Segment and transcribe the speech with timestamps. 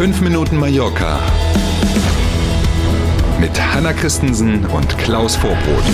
[0.00, 1.20] 5 Minuten Mallorca
[3.38, 5.84] mit Hanna Christensen und Klaus Vorbrot.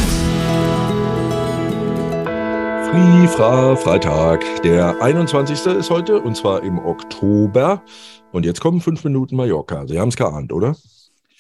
[2.89, 4.45] Fri, Fra, Freitag.
[4.63, 5.67] Der 21.
[5.67, 7.83] ist heute und zwar im Oktober.
[8.31, 9.85] Und jetzt kommen 5 Minuten Mallorca.
[9.89, 10.77] Sie haben es geahnt, oder?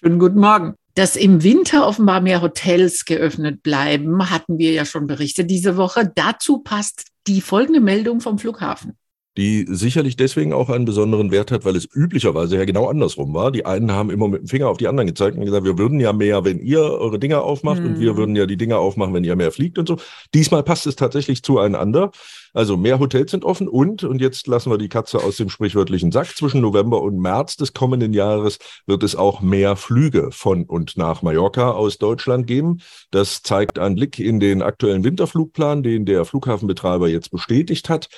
[0.00, 0.74] Schönen guten Morgen.
[0.96, 6.10] Dass im Winter offenbar mehr Hotels geöffnet bleiben, hatten wir ja schon berichtet diese Woche.
[6.16, 8.96] Dazu passt die folgende Meldung vom Flughafen
[9.36, 13.52] die sicherlich deswegen auch einen besonderen Wert hat, weil es üblicherweise ja genau andersrum war.
[13.52, 16.00] Die einen haben immer mit dem Finger auf die anderen gezeigt und gesagt, wir würden
[16.00, 17.86] ja mehr, wenn ihr eure Dinger aufmacht mhm.
[17.86, 18.16] und wir mhm.
[18.16, 19.96] würden ja die Dinger aufmachen, wenn ihr mehr fliegt und so.
[20.34, 22.10] Diesmal passt es tatsächlich zueinander.
[22.56, 26.10] Also mehr Hotels sind offen und, und jetzt lassen wir die Katze aus dem sprichwörtlichen
[26.10, 30.96] Sack, zwischen November und März des kommenden Jahres wird es auch mehr Flüge von und
[30.96, 32.78] nach Mallorca aus Deutschland geben.
[33.10, 38.08] Das zeigt ein Blick in den aktuellen Winterflugplan, den der Flughafenbetreiber jetzt bestätigt hat.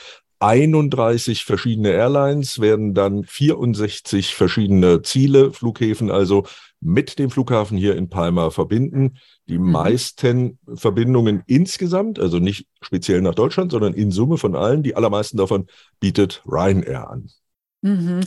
[0.41, 6.47] 31 verschiedene Airlines werden dann 64 verschiedene Ziele, Flughäfen also
[6.81, 9.19] mit dem Flughafen hier in Palma verbinden.
[9.49, 9.73] Die mhm.
[9.73, 15.37] meisten Verbindungen insgesamt, also nicht speziell nach Deutschland, sondern in Summe von allen, die allermeisten
[15.37, 15.67] davon
[15.99, 17.29] bietet Ryanair an.
[17.83, 18.21] Mhm.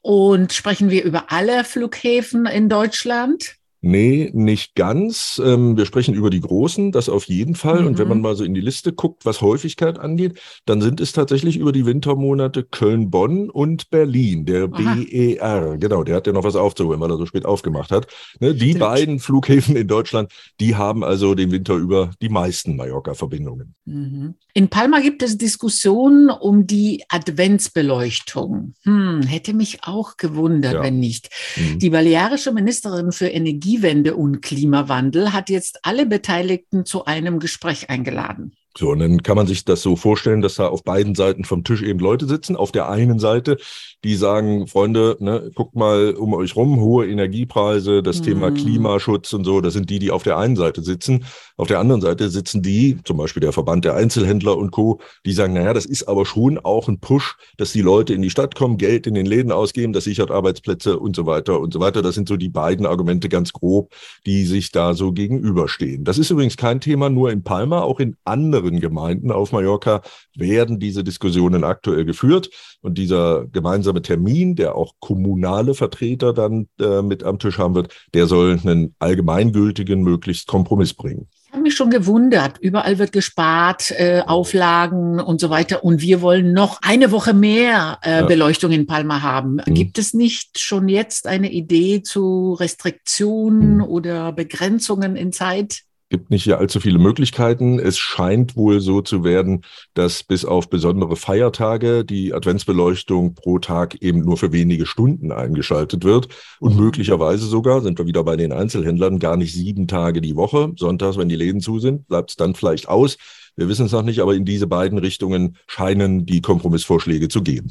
[0.00, 3.57] Und sprechen wir über alle Flughäfen in Deutschland?
[3.80, 5.40] Nee, nicht ganz.
[5.44, 7.82] Ähm, wir sprechen über die großen, das auf jeden Fall.
[7.82, 7.86] Mhm.
[7.86, 8.22] Und wenn man mhm.
[8.22, 11.86] mal so in die Liste guckt, was Häufigkeit angeht, dann sind es tatsächlich über die
[11.86, 14.96] Wintermonate Köln, Bonn und Berlin, der Aha.
[14.96, 15.76] BER.
[15.78, 18.08] Genau, der hat ja noch was aufzuholen, weil er so spät aufgemacht hat.
[18.40, 23.74] Ne, die beiden Flughäfen in Deutschland, die haben also den Winter über die meisten Mallorca-Verbindungen.
[23.84, 24.34] Mhm.
[24.54, 28.74] In Palma gibt es Diskussionen um die Adventsbeleuchtung.
[28.82, 30.82] Hm, hätte mich auch gewundert, ja.
[30.82, 31.30] wenn nicht.
[31.56, 31.78] Mhm.
[31.78, 37.90] Die balearische Ministerin für Energie Energiewende und Klimawandel hat jetzt alle Beteiligten zu einem Gespräch
[37.90, 38.54] eingeladen.
[38.76, 41.64] So, und dann kann man sich das so vorstellen, dass da auf beiden Seiten vom
[41.64, 42.54] Tisch eben Leute sitzen.
[42.54, 43.56] Auf der einen Seite,
[44.04, 48.24] die sagen, Freunde, ne, guckt mal um euch rum, hohe Energiepreise, das mhm.
[48.24, 51.24] Thema Klimaschutz und so, das sind die, die auf der einen Seite sitzen.
[51.56, 55.32] Auf der anderen Seite sitzen die, zum Beispiel der Verband der Einzelhändler und Co., die
[55.32, 58.54] sagen, naja, das ist aber schon auch ein Push, dass die Leute in die Stadt
[58.54, 62.00] kommen, Geld in den Läden ausgeben, das sichert Arbeitsplätze und so weiter und so weiter.
[62.00, 63.92] Das sind so die beiden Argumente ganz grob,
[64.24, 66.04] die sich da so gegenüberstehen.
[66.04, 70.02] Das ist übrigens kein Thema nur in Palma, auch in anderen anderen Gemeinden auf Mallorca
[70.36, 72.50] werden diese Diskussionen aktuell geführt.
[72.80, 77.92] Und dieser gemeinsame Termin, der auch kommunale Vertreter dann äh, mit am Tisch haben wird,
[78.14, 81.28] der soll einen allgemeingültigen, möglichst Kompromiss bringen.
[81.46, 82.58] Ich habe mich schon gewundert.
[82.60, 85.82] Überall wird gespart, äh, Auflagen und so weiter.
[85.82, 88.26] Und wir wollen noch eine Woche mehr äh, ja.
[88.26, 89.60] Beleuchtung in Palma haben.
[89.66, 89.74] Mhm.
[89.74, 93.84] Gibt es nicht schon jetzt eine Idee zu Restriktionen mhm.
[93.84, 95.87] oder Begrenzungen in Zeit?
[96.08, 97.78] Gibt nicht hier allzu viele Möglichkeiten.
[97.78, 99.64] Es scheint wohl so zu werden,
[99.94, 106.04] dass bis auf besondere Feiertage die Adventsbeleuchtung pro Tag eben nur für wenige Stunden eingeschaltet
[106.04, 106.28] wird
[106.60, 106.84] und mhm.
[106.84, 110.72] möglicherweise sogar, sind wir wieder bei den Einzelhändlern, gar nicht sieben Tage die Woche.
[110.76, 113.18] Sonntags, wenn die Läden zu sind, bleibt es dann vielleicht aus.
[113.56, 117.70] Wir wissen es noch nicht, aber in diese beiden Richtungen scheinen die Kompromissvorschläge zu gehen.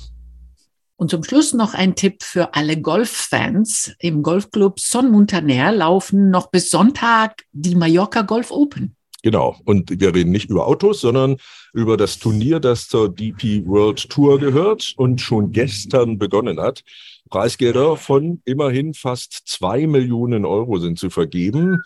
[0.97, 3.93] Und zum Schluss noch ein Tipp für alle Golffans.
[3.99, 8.95] Im Golfclub Son Montaner laufen noch bis Sonntag die Mallorca Golf Open.
[9.21, 9.55] Genau.
[9.65, 11.37] Und wir reden nicht über Autos, sondern
[11.73, 16.83] über das Turnier, das zur DP World Tour gehört und schon gestern begonnen hat.
[17.29, 21.83] Preisgelder von immerhin fast zwei Millionen Euro sind zu vergeben.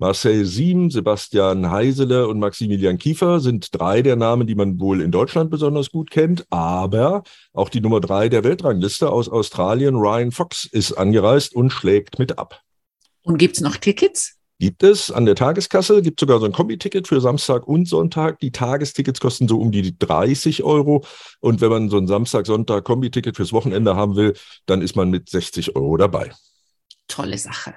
[0.00, 5.10] Marcel Siem, Sebastian Heisele und Maximilian Kiefer sind drei der Namen, die man wohl in
[5.10, 6.46] Deutschland besonders gut kennt.
[6.48, 7.22] Aber
[7.52, 12.38] auch die Nummer drei der Weltrangliste aus Australien, Ryan Fox, ist angereist und schlägt mit
[12.38, 12.62] ab.
[13.24, 14.38] Und gibt's noch Tickets?
[14.58, 18.38] Gibt es an der Tageskasse, gibt sogar so ein Kombi-Ticket für Samstag und Sonntag.
[18.38, 21.04] Die Tagestickets kosten so um die 30 Euro.
[21.40, 24.34] Und wenn man so ein Samstag-Sonntag-Kombi-Ticket fürs Wochenende haben will,
[24.64, 26.30] dann ist man mit 60 Euro dabei
[27.10, 27.74] tolle Sache.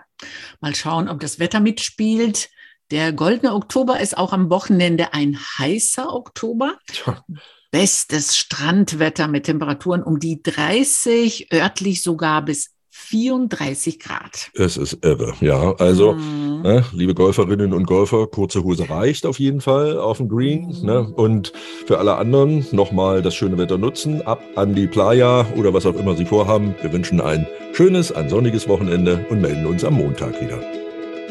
[0.61, 2.49] Mal schauen, ob das Wetter mitspielt.
[2.91, 6.77] Der goldene Oktober ist auch am Wochenende ein heißer Oktober.
[7.05, 7.23] Ja.
[7.71, 14.51] Bestes Strandwetter mit Temperaturen um die 30, örtlich sogar bis 34 Grad.
[14.53, 15.73] Es ist irre, ja.
[15.77, 16.42] Also, mhm.
[16.63, 20.75] Ne, liebe Golferinnen und Golfer, kurze Hose reicht auf jeden Fall auf dem Green.
[20.81, 21.11] Ne?
[21.15, 21.53] Und
[21.85, 25.95] für alle anderen nochmal das schöne Wetter nutzen, ab an die Playa oder was auch
[25.95, 26.73] immer Sie vorhaben.
[26.81, 30.59] Wir wünschen ein schönes, ein sonniges Wochenende und melden uns am Montag wieder.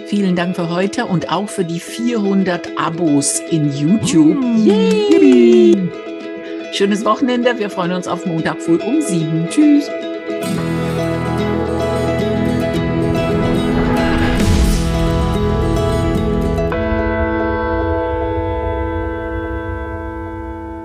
[0.07, 4.37] Vielen Dank für heute und auch für die 400 Abos in YouTube.
[4.37, 4.67] Mm.
[4.67, 5.89] Yay!
[6.73, 7.59] Schönes Wochenende.
[7.59, 9.47] Wir freuen uns auf Montag früh um sieben.
[9.49, 9.89] Tschüss.